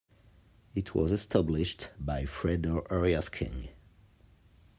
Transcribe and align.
It 0.73 0.95
was 0.95 1.11
established 1.11 1.91
by 1.99 2.23
Fredo 2.23 2.89
Arias-King. 2.91 3.69